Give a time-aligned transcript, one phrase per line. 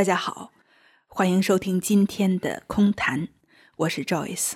[0.00, 0.50] 大家好，
[1.08, 3.28] 欢迎收听今天的空谈，
[3.76, 4.54] 我是 Joyce。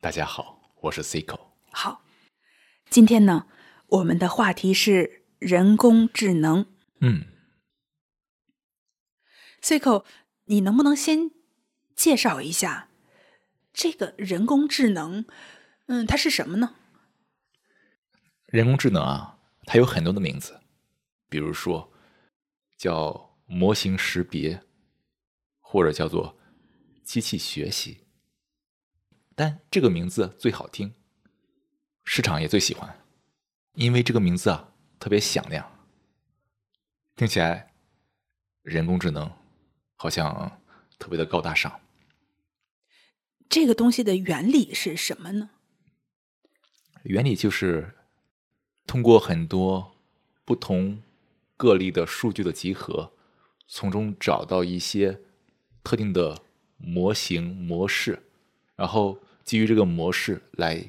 [0.00, 1.48] 大家好，我是 Cico。
[1.72, 2.04] 好，
[2.88, 3.48] 今天呢，
[3.88, 6.66] 我们的话题是人工智能。
[7.00, 7.24] 嗯
[9.60, 10.04] ，Cico，
[10.44, 11.32] 你能不能先
[11.96, 12.88] 介绍一下
[13.72, 15.24] 这个人工智能？
[15.86, 16.76] 嗯，它是什么呢？
[18.46, 20.60] 人工智能啊，它有很多的名字，
[21.28, 21.92] 比如说
[22.78, 24.62] 叫模型识别，
[25.68, 26.38] 或者叫做
[27.02, 28.04] 机器学习。
[29.34, 30.94] 但这个名字最好听，
[32.04, 33.04] 市场也最喜欢，
[33.74, 35.68] 因为这个名字啊特别响亮，
[37.16, 37.74] 听起来
[38.62, 39.30] 人工智能
[39.96, 40.62] 好像
[41.00, 41.80] 特别的高大上。
[43.48, 45.50] 这个东西的原理是什么呢？
[47.02, 47.94] 原理就是
[48.86, 49.96] 通过很多
[50.44, 51.02] 不同
[51.56, 53.12] 个例的数据的集合，
[53.66, 55.20] 从中找到一些
[55.86, 56.42] 特定的
[56.76, 58.20] 模型模式，
[58.74, 59.22] 然后。
[59.46, 60.84] 基于这个模式来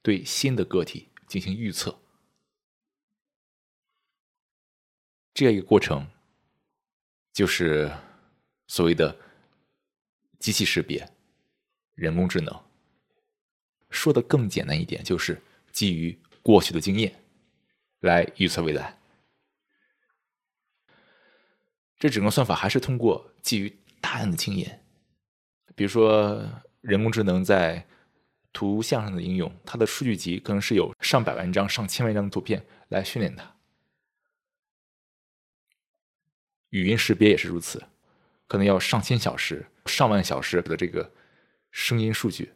[0.00, 2.00] 对新的个体进行预测，
[5.34, 6.08] 这样一个过程
[7.30, 7.92] 就是
[8.66, 9.14] 所谓的
[10.38, 11.06] 机器识别、
[11.94, 12.58] 人工智能。
[13.90, 15.38] 说的更简单一点，就是
[15.70, 17.22] 基于过去的经验
[17.98, 18.98] 来预测未来。
[21.98, 23.68] 这整个算法还是通过基于
[24.10, 24.84] 大量的经验，
[25.76, 26.44] 比如说
[26.80, 27.86] 人工智能在
[28.52, 33.54] 图像上的应用，它的数据集可能是有上百万张、上千万张的图片来训练它。
[36.70, 37.84] 语音识别也是如此，
[38.48, 41.12] 可能要上千小时、上万小时的这个
[41.70, 42.52] 声音数据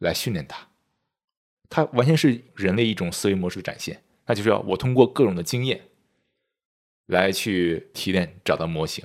[0.00, 0.68] 来训练它。
[1.70, 5.88] 它完全是人类一种思维模式的展现，那就是要我通过各种的经验
[7.06, 9.02] 来去提炼、找到模型。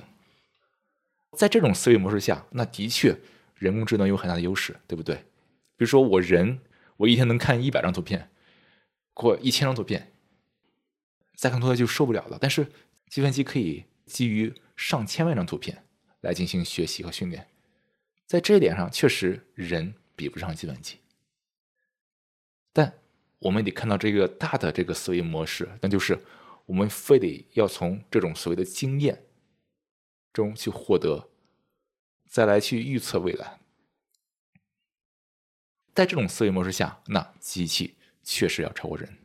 [1.36, 3.18] 在这种思维模式下，那的确
[3.54, 5.16] 人工智能有很大的优势，对不对？
[5.76, 6.60] 比如说，我人
[6.98, 8.30] 我一天能看一百张图片，
[9.14, 10.12] 或一千张图片，
[11.36, 12.38] 再看多了就受不了了。
[12.40, 12.66] 但是
[13.08, 15.84] 计算机可以基于上千万张图片
[16.20, 17.48] 来进行学习和训练，
[18.26, 20.98] 在这一点上确实人比不上计算机。
[22.72, 23.00] 但
[23.38, 26.18] 我们得看到这个大的这个思维模式，那就是
[26.66, 29.24] 我们非得要从这种所谓的经验
[30.32, 31.28] 中去获得，
[32.32, 33.60] 再来去预测未来。
[35.94, 37.94] 在这种思维模式下，那机器
[38.24, 39.18] 确实要超过人，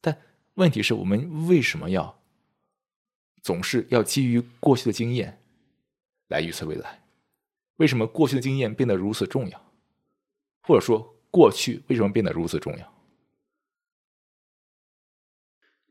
[0.00, 0.20] 但
[0.54, 2.20] 问题是我们为什么要
[3.42, 5.40] 总是要基于过去的经验
[6.26, 7.04] 来预测未来？
[7.76, 9.72] 为什么过去的经验变得如此重要？
[10.62, 12.92] 或者说，过去为什么变得如此重要？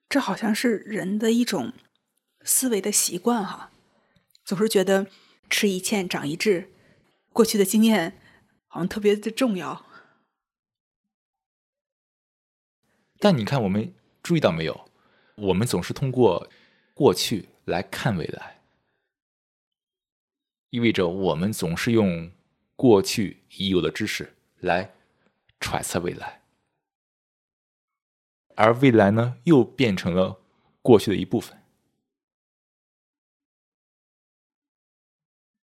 [0.09, 1.71] 这好像是人的一种
[2.41, 3.71] 思维的习惯哈，
[4.43, 5.07] 总是觉得
[5.51, 6.71] 吃一堑长一智，
[7.33, 8.17] 过去的经验
[8.67, 9.85] 好像特别的重要。
[13.19, 14.89] 但你看，我们注意到没有？
[15.35, 16.49] 我们总是通过
[16.93, 18.61] 过去来看未来，
[20.69, 22.31] 意味着我们总是用
[22.75, 24.93] 过去已有的知识来
[25.59, 26.41] 揣测未来，
[28.55, 30.39] 而未来呢，又变成了
[30.81, 31.60] 过去的一部分。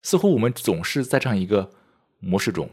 [0.06, 1.74] 似乎我们总是在这样一个
[2.20, 2.70] 模式中：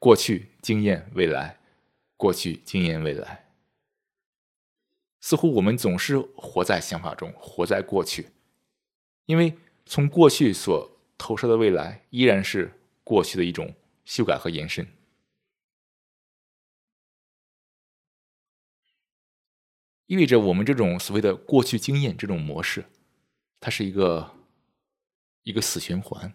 [0.00, 1.60] 过去经验未来，
[2.16, 3.46] 过去经验未来。
[5.20, 8.30] 似乎我们总是活在想法中，活在过去，
[9.26, 9.56] 因为
[9.86, 14.88] 从过去所投射的未来依然是过去的一种修改和延伸，
[20.06, 22.86] 意味着我们这种所谓的过去经验这种模式，
[23.60, 24.34] 它是一个
[25.48, 26.34] 一个死循环，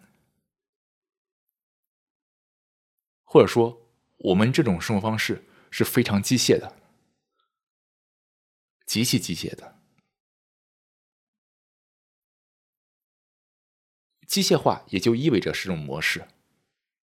[3.22, 6.76] 或者说我们这种生活方式是非常机械的。
[8.84, 9.78] 极其机械的，
[14.26, 16.26] 机械化也就意味着是这种模式，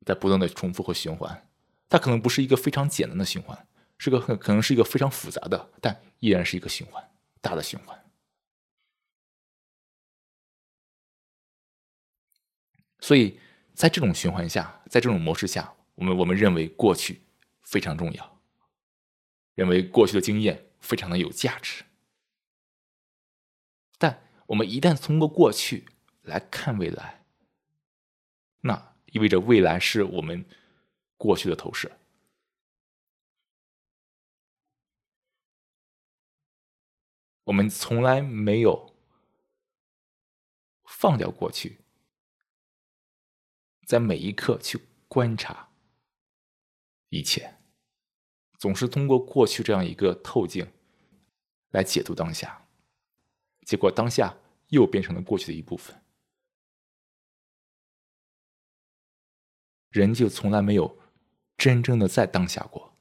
[0.06, 1.50] 在不断的重复和循环。
[1.90, 3.68] 它可能不是一个非常简单的循环，
[3.98, 7.12] 是个很可能是一个非常复杂的，但依然是一个循环，
[7.42, 8.07] 大的循环。
[13.00, 13.40] 所以
[13.74, 17.22] 在这种循环下，在这种模式下，我们我们认为过去
[17.64, 18.42] 非常重要，
[19.56, 20.64] 认为过去的经验。
[20.80, 21.84] 非常的有价值，
[23.98, 25.86] 但我们一旦通过过去
[26.22, 27.26] 来看未来，
[28.62, 30.46] 那意味着未来是我们
[31.18, 31.92] 过去的投射。
[37.46, 38.96] 我们从来没有
[40.86, 41.80] 放掉过去，
[43.88, 45.70] 在每一刻去观察
[47.08, 47.56] 一切，
[48.60, 50.70] 总是通过过去这样一个透镜
[51.70, 52.68] 来解读当下，
[53.66, 54.38] 结果当下
[54.68, 56.04] 又变成了过去的一部分，
[59.92, 61.00] 人就从来没有
[61.56, 62.94] 真正的在当下过。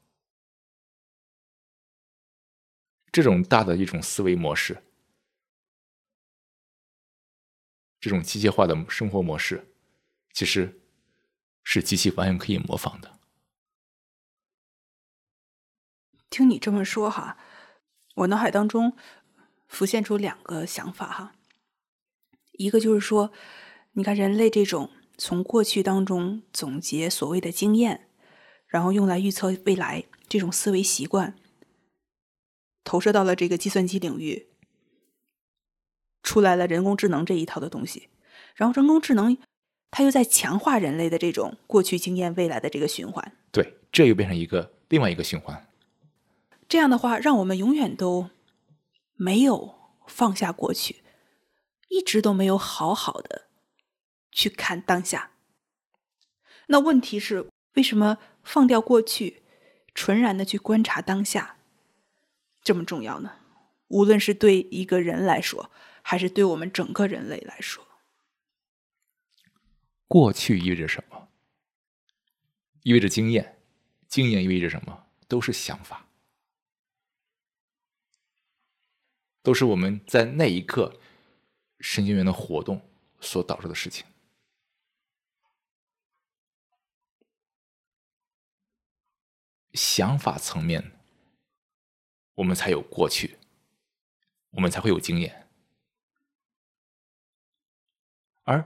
[3.11, 4.85] 这种大的一种思维模式，
[7.99, 9.73] 这种机械化的生活模式。
[10.37, 10.79] 其实，
[11.63, 13.19] 是机器完全可以模仿的。
[16.29, 17.39] 听你这么说哈，
[18.17, 18.95] 我脑海当中
[19.67, 21.33] 浮现出两个想法哈。
[22.53, 23.33] 一个就是说，
[23.93, 28.11] 你看人类这种从过去当中总结所谓的经验，
[28.67, 31.35] 然后用来预测未来这种思维习惯，
[32.85, 34.49] 投射到了这个计算机领域，
[36.23, 38.11] 出来了人工智能这一套的东西，
[38.55, 39.39] 然后人工智能。
[39.91, 43.33] 它又在强化人类的这种过去经验、未来的这个循环。
[43.51, 45.67] 对，这又变成一个另外一个循环。
[46.69, 48.29] 这样的话，让我们永远都
[49.15, 49.75] 没有
[50.07, 51.03] 放下过去，
[51.89, 53.47] 一直都没有好好的
[54.31, 55.31] 去看当下。
[56.67, 59.45] 那问题是，为什么放掉过去，
[59.95, 61.57] 纯然的去观察当下
[62.63, 63.33] 这么重要呢？
[63.89, 65.71] 无论是对一个人来说，
[66.03, 67.86] 还是对我们整个人类来说。
[70.09, 71.29] 过去意味着什么？
[72.83, 73.61] 意味着经验，
[74.07, 75.07] 经验意味着什么？
[75.27, 76.07] 都是想法，
[79.43, 81.01] 都是我们在那一刻
[81.81, 82.89] 神经元的活动
[83.21, 84.07] 所导致的事情。
[89.73, 90.93] 想法层面，
[92.35, 93.37] 我们才有过去，
[94.51, 95.49] 我们才会有经验，
[98.45, 98.65] 而。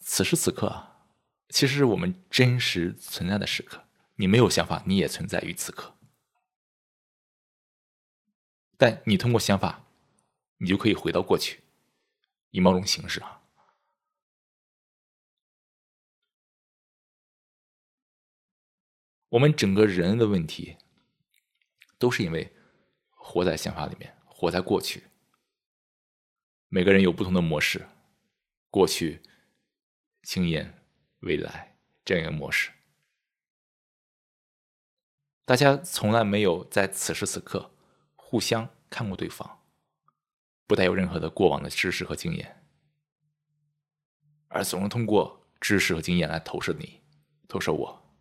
[0.00, 1.06] 此时此刻，
[1.50, 3.86] 其实是我们真实存在的时刻。
[4.16, 5.96] 你没有想法，你也存在于此刻。
[8.76, 9.86] 但你通过想法，
[10.58, 11.62] 你就可以回到过去，
[12.50, 13.42] 以某种形式啊。
[19.28, 20.76] 我们整个人的问题，
[21.98, 22.52] 都是因为
[23.10, 25.04] 活在想法里面，活在过去。
[26.68, 27.88] 每个人有不同的模式，
[28.70, 29.22] 过去。
[30.22, 30.84] 经验、
[31.20, 32.70] 未来这样一个模式，
[35.44, 37.74] 大家从来没有在此时此刻
[38.14, 39.64] 互相看过对方，
[40.66, 42.64] 不带有任何的过往的知识和经验，
[44.48, 47.02] 而总是通过知识和经验来投射你、
[47.48, 48.14] 投射我。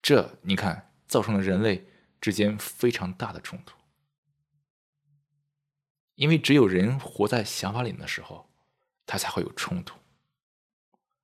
[0.00, 1.88] 这你看，造成了人类
[2.20, 3.76] 之间非常大的冲突，
[6.14, 8.51] 因为只有人活在想法里的时候。
[9.06, 9.98] 他才会有冲突，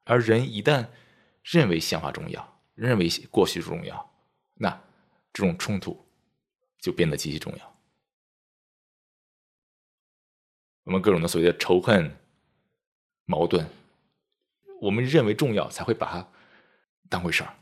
[0.04, 0.88] 而人一旦
[1.42, 4.14] 认为想法重要，认为过去重要，
[4.54, 4.70] 那
[5.32, 6.06] 这种冲突
[6.78, 7.78] 就变得极其重要。
[10.84, 12.16] 我们各种的所谓的仇恨、
[13.24, 13.68] 矛盾，
[14.80, 16.30] 我们认为重要，才会把它
[17.08, 17.54] 当回事儿。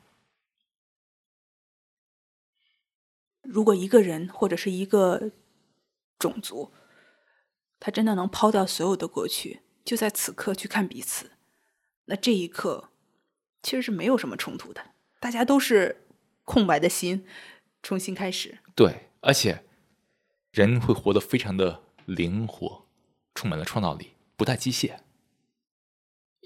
[3.42, 5.30] 如果一个人或者是一个
[6.18, 6.72] 种族，
[7.78, 9.62] 他真的能抛掉所有的过去。
[9.86, 11.30] 就在此刻去看彼此，
[12.06, 12.90] 那这一刻
[13.62, 16.08] 其实是没有什么冲突的，大家都是
[16.44, 17.24] 空白的心，
[17.84, 18.58] 重新开始。
[18.74, 19.64] 对，而且
[20.50, 22.88] 人会活得非常的灵活，
[23.32, 24.98] 充满了创造力，不太机械。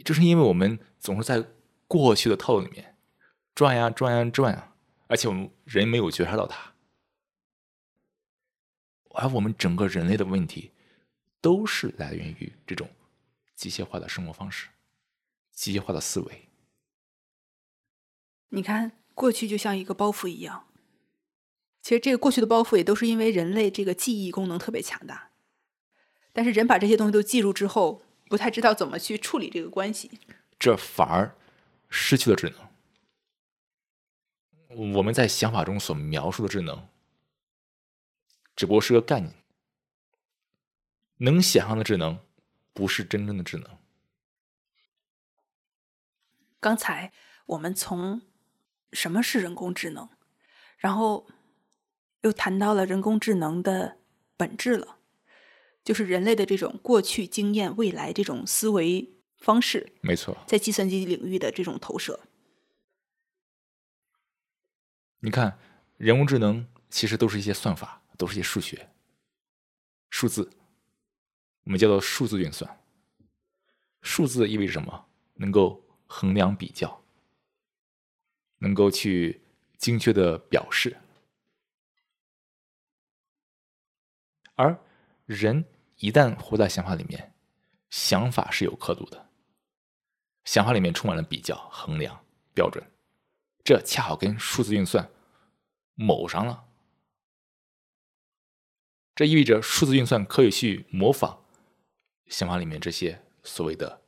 [0.05, 1.43] 就是因为我们总是在
[1.89, 2.95] 过去的套路里面
[3.55, 4.75] 转呀转呀转呀，
[5.07, 6.75] 而且我们人没有觉察到它，
[9.15, 10.73] 而我们整个人类的问题
[11.41, 12.87] 都是来源于这种。
[13.61, 14.69] 机械化的生活方式，
[15.53, 16.49] 机械化的思维。
[18.49, 20.67] 你看，过去就像一个包袱一样。
[21.83, 25.33] 其实，这个过去的包袱也都是因为人类这个记忆功能特别强大。
[26.33, 28.01] 但是，人把这些东西都记住之后，
[28.31, 30.11] 不太知道怎么去处理这个关系，
[30.59, 31.37] 这反而
[31.91, 32.49] 失去了智
[34.69, 34.89] 能。
[34.95, 36.89] 我们在想法中所描述的智能，
[38.57, 39.35] 只不过是个概念，
[41.19, 42.19] 能想象的智能。
[42.73, 43.79] 不是真正的智能。
[46.59, 47.13] 刚才
[47.47, 48.23] 我们从
[48.93, 50.09] 什么是人工智能，
[50.77, 51.27] 然后
[52.21, 53.99] 又谈到了人工智能的
[54.37, 54.99] 本质了，
[55.83, 59.95] 就是人类的这种过去经验、未来这种思维方式。
[60.03, 62.21] 没错，在计算机领域的这种投射。
[65.21, 65.59] 你看，
[65.97, 68.91] 人工智能其实都是一些算法，都是一些数学、
[70.11, 70.51] 数字。
[71.65, 72.81] 我们叫做数字运算。
[74.03, 75.07] 数字意味着什么？
[75.35, 77.03] 能够衡量比较，
[78.59, 79.41] 能够去
[79.79, 80.99] 精确的表示，
[84.55, 84.79] 而
[85.25, 85.65] 人
[85.97, 87.35] 一旦活在想法里面，
[87.89, 89.31] 想法是有刻度的，
[90.45, 92.85] 想法里面充满了比较、衡量、标准，
[93.65, 95.11] 这恰好跟数字运算
[95.95, 96.67] 谋上了。
[99.15, 101.43] 这意味着数字运算可以去模仿
[102.31, 104.01] 想法里面这些所谓的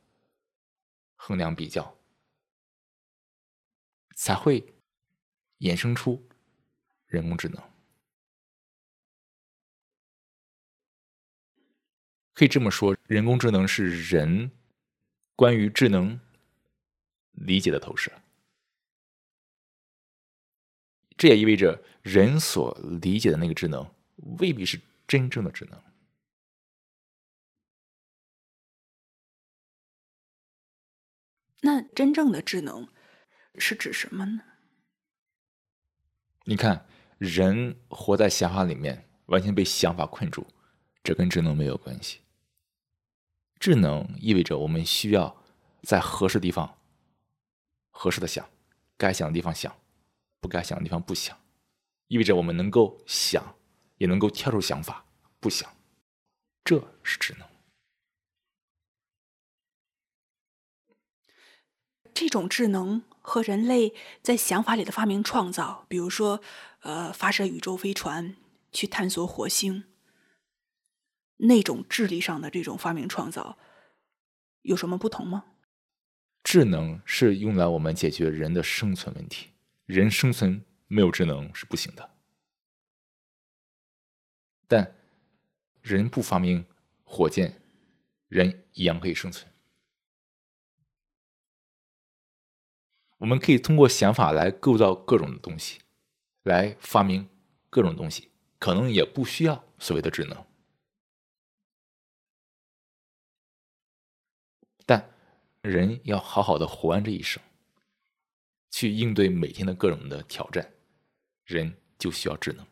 [1.15, 1.95] 衡量比较，
[4.15, 4.73] 才会
[5.59, 6.27] 衍生出
[7.05, 7.61] 人工智能。
[12.33, 14.49] 可以这么说，人工智能是人
[15.35, 16.19] 关于智能
[17.33, 18.11] 理解的投射。
[21.15, 23.87] 这也意味着人所理解的那个智能
[24.39, 24.81] 未必是。
[25.05, 25.83] 真正的智能，
[31.63, 32.87] 那真正的智能
[33.55, 34.43] 是指什么呢？
[36.45, 36.85] 你看，
[37.17, 40.45] 人活在想法里面，完全被想法困住，
[41.03, 42.19] 这跟智能没有关系。
[43.59, 45.43] 智能意味着我们需要
[45.81, 46.77] 在合适地方
[47.89, 48.47] 合适的想，
[48.97, 49.75] 该想的地方想，
[50.39, 51.37] 不该想的地方不想，
[52.07, 53.55] 意味着我们能够想。
[53.97, 55.05] 也能够跳出想法，
[55.39, 55.71] 不想，
[56.65, 57.47] 这是智能。
[62.13, 66.41] 这种智能和人类在想法里的发明创造，比如说，
[66.81, 68.35] 呃，发射宇宙飞船
[68.71, 69.85] 去探索火星，
[71.37, 73.57] 那种智力上的这种发明创造，
[74.61, 75.45] 有什么不同吗？
[76.43, 79.51] 智能是用来我们解决人的生存问题，
[79.85, 82.09] 人生存没有智能是不行的。
[84.67, 84.95] 但
[85.81, 86.65] 人不发明
[87.03, 87.61] 火箭，
[88.27, 89.52] 人一样可以生存。
[93.23, 95.79] 我们可以通过想法来构造各种的东西，
[96.43, 97.29] 来发明
[97.69, 100.45] 各种东西，可能也不需要所谓的智能。
[104.85, 105.09] 但
[105.61, 107.41] 人要好好的活完这一生，
[108.69, 110.73] 去应对每天的各种的挑战，
[111.45, 112.67] 人就需要智能。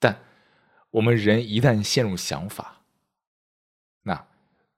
[0.00, 0.24] 但
[0.90, 2.75] 我们人一旦陷入想法，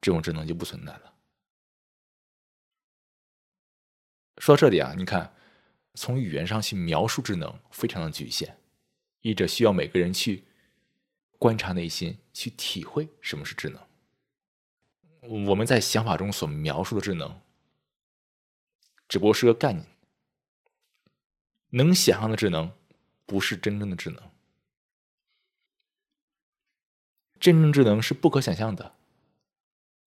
[0.00, 1.14] 这种智能就不存在了。
[4.38, 5.34] 说到这里啊，你看，
[5.94, 8.56] 从语言上去描述智能非常的局限，
[9.20, 10.44] 译者需要每个人去
[11.38, 13.82] 观察内心，去体会什么是智能。
[15.48, 17.40] 我们在想法中所描述的智能，
[19.08, 19.84] 只不过是个概念，
[21.70, 22.72] 能想象的智能，
[23.26, 24.30] 不是真正的智能。
[27.40, 28.97] 真正智能是不可想象的，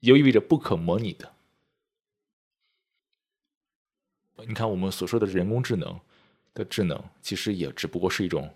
[0.01, 1.33] 又意味着不可模拟的。
[4.47, 5.99] 你看，我们所说的人工智能
[6.53, 8.53] 的智能，其实也只不过是一种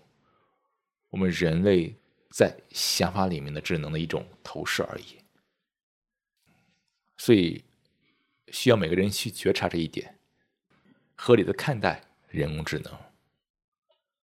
[1.08, 1.94] 我们人类
[2.30, 5.18] 在想法里面的智能的一种投射而已。
[7.16, 7.64] 所以，
[8.48, 10.18] 需要每个人去觉察这一点，
[11.14, 13.05] 合理的看待人工智能。